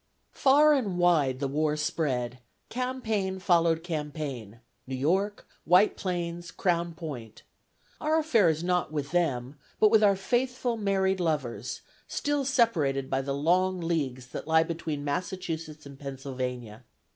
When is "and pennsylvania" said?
15.85-16.83